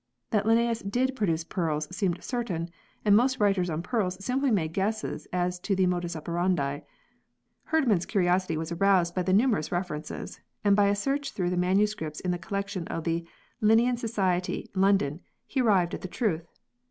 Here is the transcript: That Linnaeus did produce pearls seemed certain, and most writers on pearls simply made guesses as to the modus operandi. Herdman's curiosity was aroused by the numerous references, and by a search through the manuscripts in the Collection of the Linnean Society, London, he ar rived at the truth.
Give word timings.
That 0.31 0.47
Linnaeus 0.47 0.79
did 0.79 1.15
produce 1.15 1.43
pearls 1.43 1.87
seemed 1.95 2.23
certain, 2.23 2.71
and 3.05 3.15
most 3.15 3.39
writers 3.39 3.69
on 3.69 3.83
pearls 3.83 4.17
simply 4.25 4.49
made 4.49 4.73
guesses 4.73 5.27
as 5.31 5.59
to 5.59 5.75
the 5.75 5.85
modus 5.85 6.15
operandi. 6.15 6.79
Herdman's 7.65 8.07
curiosity 8.07 8.57
was 8.57 8.71
aroused 8.71 9.13
by 9.13 9.21
the 9.21 9.31
numerous 9.31 9.71
references, 9.71 10.39
and 10.63 10.75
by 10.75 10.87
a 10.87 10.95
search 10.95 11.33
through 11.33 11.51
the 11.51 11.55
manuscripts 11.55 12.19
in 12.19 12.31
the 12.31 12.39
Collection 12.39 12.87
of 12.87 13.03
the 13.03 13.27
Linnean 13.61 13.95
Society, 13.97 14.71
London, 14.73 15.21
he 15.45 15.61
ar 15.61 15.67
rived 15.67 15.93
at 15.93 16.01
the 16.01 16.07
truth. 16.07 16.47